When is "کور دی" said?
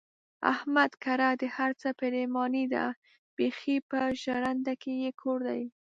5.21-5.63